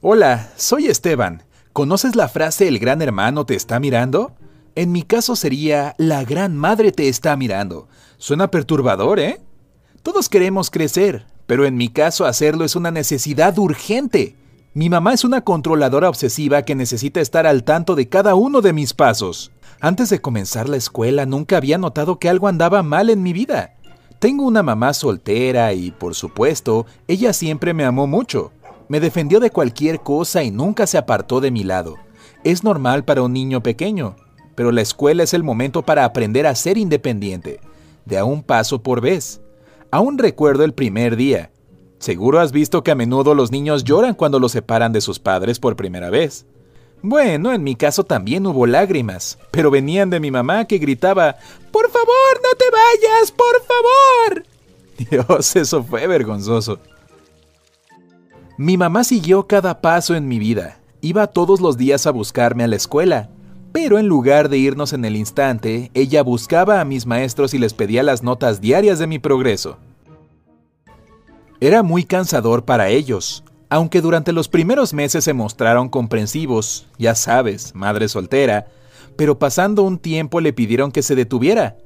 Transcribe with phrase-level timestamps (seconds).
[0.00, 1.42] Hola, soy Esteban.
[1.72, 4.30] ¿Conoces la frase el gran hermano te está mirando?
[4.76, 7.88] En mi caso sería la gran madre te está mirando.
[8.16, 9.40] Suena perturbador, ¿eh?
[10.04, 14.36] Todos queremos crecer, pero en mi caso hacerlo es una necesidad urgente.
[14.72, 18.72] Mi mamá es una controladora obsesiva que necesita estar al tanto de cada uno de
[18.72, 19.50] mis pasos.
[19.80, 23.74] Antes de comenzar la escuela nunca había notado que algo andaba mal en mi vida.
[24.20, 28.52] Tengo una mamá soltera y, por supuesto, ella siempre me amó mucho.
[28.88, 31.96] Me defendió de cualquier cosa y nunca se apartó de mi lado.
[32.44, 34.16] Es normal para un niño pequeño,
[34.54, 37.60] pero la escuela es el momento para aprender a ser independiente,
[38.06, 39.40] de a un paso por vez.
[39.90, 41.50] Aún recuerdo el primer día.
[41.98, 45.58] Seguro has visto que a menudo los niños lloran cuando los separan de sus padres
[45.58, 46.46] por primera vez.
[47.02, 51.36] Bueno, en mi caso también hubo lágrimas, pero venían de mi mamá que gritaba,
[51.70, 54.44] Por favor, no te vayas, por favor.
[55.28, 56.80] Dios, eso fue vergonzoso.
[58.60, 60.80] Mi mamá siguió cada paso en mi vida.
[61.00, 63.30] Iba todos los días a buscarme a la escuela.
[63.70, 67.72] Pero en lugar de irnos en el instante, ella buscaba a mis maestros y les
[67.72, 69.78] pedía las notas diarias de mi progreso.
[71.60, 77.76] Era muy cansador para ellos, aunque durante los primeros meses se mostraron comprensivos, ya sabes,
[77.76, 78.66] madre soltera,
[79.14, 81.76] pero pasando un tiempo le pidieron que se detuviera.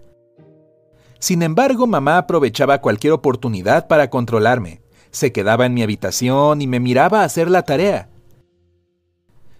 [1.18, 4.80] Sin embargo, mamá aprovechaba cualquier oportunidad para controlarme
[5.12, 8.08] se quedaba en mi habitación y me miraba hacer la tarea.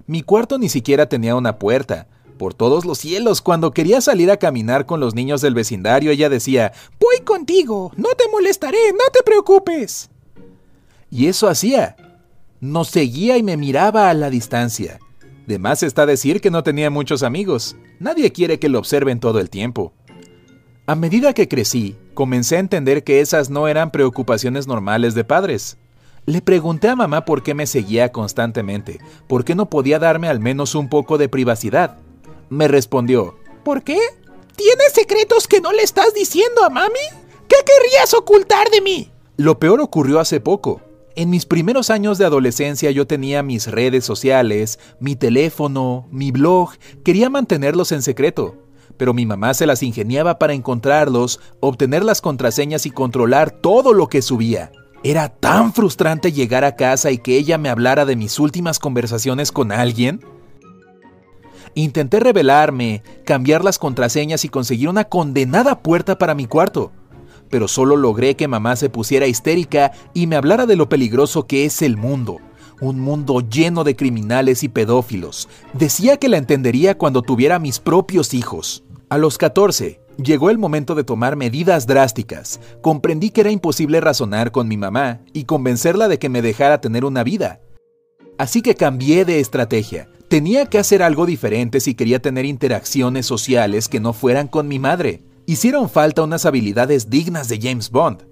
[0.07, 2.09] Mi cuarto ni siquiera tenía una puerta.
[2.39, 6.29] Por todos los cielos, cuando quería salir a caminar con los niños del vecindario, ella
[6.29, 10.11] decía, Voy contigo, no te molestaré, no te preocupes.
[11.11, 11.95] Y eso hacía.
[12.59, 14.99] Nos seguía y me miraba a la distancia.
[15.47, 17.77] De más está decir que no tenía muchos amigos.
[18.01, 19.93] Nadie quiere que lo observen todo el tiempo.
[20.87, 25.79] A medida que crecí, comencé a entender que esas no eran preocupaciones normales de padres.
[26.25, 30.39] Le pregunté a mamá por qué me seguía constantemente, por qué no podía darme al
[30.39, 31.99] menos un poco de privacidad.
[32.49, 33.99] Me respondió, ¿por qué?
[34.55, 37.01] ¿Tienes secretos que no le estás diciendo a mami?
[37.49, 39.11] ¿Qué querrías ocultar de mí?
[39.37, 40.81] Lo peor ocurrió hace poco.
[41.17, 46.71] En mis primeros años de adolescencia yo tenía mis redes sociales, mi teléfono, mi blog,
[47.05, 48.63] quería mantenerlos en secreto
[48.97, 54.09] pero mi mamá se las ingeniaba para encontrarlos, obtener las contraseñas y controlar todo lo
[54.09, 54.73] que subía.
[55.05, 59.51] Era tan frustrante llegar a casa y que ella me hablara de mis últimas conversaciones
[59.51, 60.21] con alguien.
[61.75, 66.93] Intenté revelarme, cambiar las contraseñas y conseguir una condenada puerta para mi cuarto,
[67.51, 71.65] pero solo logré que mamá se pusiera histérica y me hablara de lo peligroso que
[71.65, 72.39] es el mundo,
[72.83, 75.49] un mundo lleno de criminales y pedófilos.
[75.73, 78.83] Decía que la entendería cuando tuviera mis propios hijos.
[79.09, 82.61] A los 14, llegó el momento de tomar medidas drásticas.
[82.83, 87.05] Comprendí que era imposible razonar con mi mamá y convencerla de que me dejara tener
[87.05, 87.61] una vida.
[88.37, 90.09] Así que cambié de estrategia.
[90.27, 94.81] Tenía que hacer algo diferente si quería tener interacciones sociales que no fueran con mi
[94.81, 95.23] madre.
[95.47, 98.32] Hicieron falta unas habilidades dignas de James Bond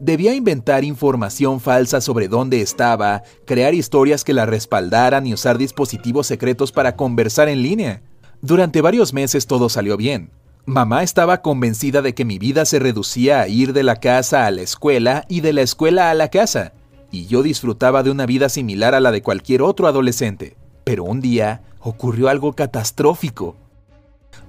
[0.00, 6.26] debía inventar información falsa sobre dónde estaba, crear historias que la respaldaran y usar dispositivos
[6.26, 8.02] secretos para conversar en línea.
[8.40, 10.30] Durante varios meses todo salió bien.
[10.64, 14.50] Mamá estaba convencida de que mi vida se reducía a ir de la casa a
[14.50, 16.72] la escuela y de la escuela a la casa,
[17.10, 20.56] y yo disfrutaba de una vida similar a la de cualquier otro adolescente.
[20.84, 23.56] Pero un día ocurrió algo catastrófico.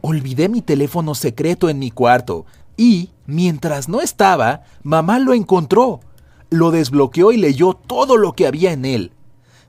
[0.02, 2.46] Olvidé mi teléfono secreto en mi cuarto
[2.82, 6.00] y, mientras no estaba, mamá lo encontró.
[6.50, 9.12] Lo desbloqueó y leyó todo lo que había en él.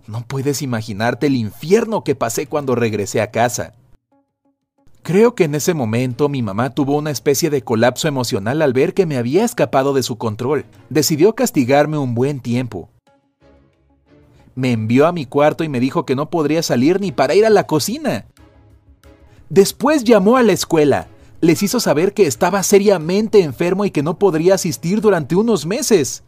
[0.06, 3.74] No puedes imaginarte el infierno que pasé cuando regresé a casa.
[5.02, 8.94] Creo que en ese momento mi mamá tuvo una especie de colapso emocional al ver
[8.94, 10.64] que me había escapado de su control.
[10.88, 12.88] Decidió castigarme un buen tiempo.
[14.54, 17.44] Me envió a mi cuarto y me dijo que no podría salir ni para ir
[17.44, 18.24] a la cocina.
[19.50, 21.08] Después llamó a la escuela
[21.42, 26.22] les hizo saber que estaba seriamente enfermo y que no podría asistir durante unos meses.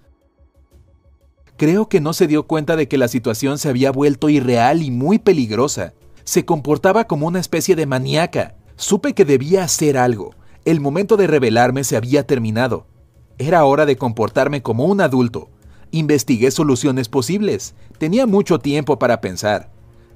[1.56, 4.90] Creo que no se dio cuenta de que la situación se había vuelto irreal y
[4.90, 5.94] muy peligrosa.
[6.24, 8.56] Se comportaba como una especie de maníaca.
[8.74, 10.34] Supe que debía hacer algo.
[10.64, 12.88] El momento de rebelarme se había terminado.
[13.38, 15.48] Era hora de comportarme como un adulto.
[15.92, 17.76] Investigué soluciones posibles.
[17.98, 19.70] Tenía mucho tiempo para pensar.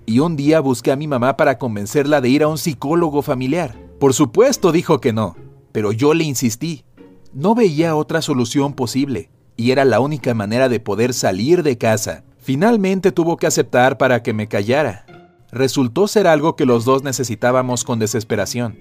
[0.06, 3.87] Y un día busqué a mi mamá para convencerla de ir a un psicólogo familiar.
[3.98, 5.36] Por supuesto dijo que no,
[5.72, 6.84] pero yo le insistí.
[7.32, 12.22] No veía otra solución posible, y era la única manera de poder salir de casa.
[12.38, 15.04] Finalmente tuvo que aceptar para que me callara.
[15.50, 18.78] Resultó ser algo que los dos necesitábamos con desesperación.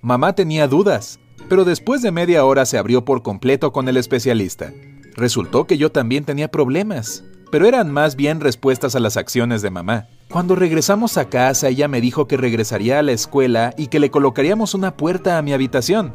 [0.00, 1.18] Mamá tenía dudas,
[1.48, 4.72] pero después de media hora se abrió por completo con el especialista.
[5.16, 7.24] Resultó que yo también tenía problemas.
[7.52, 10.06] Pero eran más bien respuestas a las acciones de mamá.
[10.30, 14.10] Cuando regresamos a casa, ella me dijo que regresaría a la escuela y que le
[14.10, 16.14] colocaríamos una puerta a mi habitación.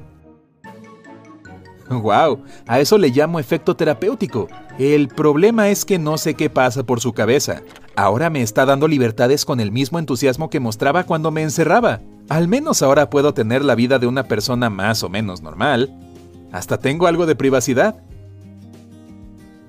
[1.91, 2.41] ¡Wow!
[2.65, 4.47] A eso le llamo efecto terapéutico.
[4.79, 7.61] El problema es que no sé qué pasa por su cabeza.
[7.95, 12.01] Ahora me está dando libertades con el mismo entusiasmo que mostraba cuando me encerraba.
[12.29, 15.95] Al menos ahora puedo tener la vida de una persona más o menos normal.
[16.51, 18.06] Hasta tengo algo de privacidad.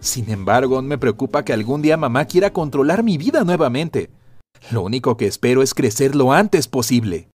[0.01, 4.11] Sin embargo, me preocupa que algún día mamá quiera controlar mi vida nuevamente.
[4.71, 7.29] Lo único que espero es crecer lo antes posible.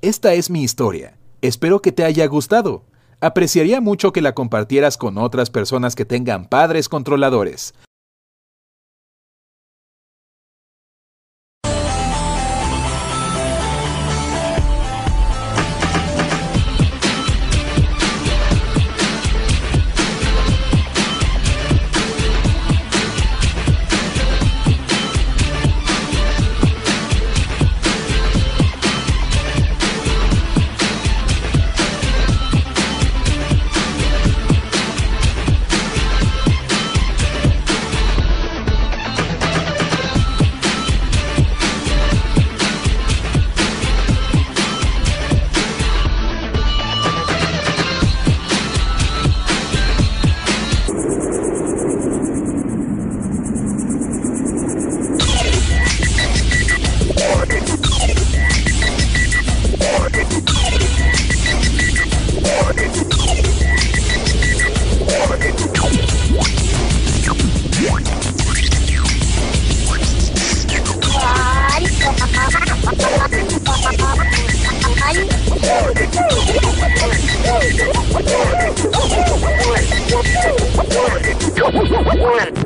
[0.00, 1.16] Esta es mi historia.
[1.40, 2.84] Espero que te haya gustado.
[3.20, 7.74] Apreciaría mucho que la compartieras con otras personas que tengan padres controladores.